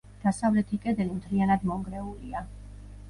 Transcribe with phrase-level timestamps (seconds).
[0.21, 2.43] დასავლეთი კედელი მთლიანად მონგრეულია.